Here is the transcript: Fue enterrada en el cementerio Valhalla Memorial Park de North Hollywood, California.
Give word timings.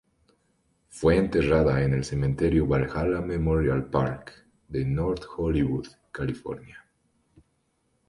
Fue 0.89 1.15
enterrada 1.15 1.83
en 1.83 1.93
el 1.93 2.03
cementerio 2.03 2.65
Valhalla 2.65 3.21
Memorial 3.21 3.85
Park 3.87 4.33
de 4.67 4.83
North 4.83 5.25
Hollywood, 5.37 5.85
California. 6.11 6.83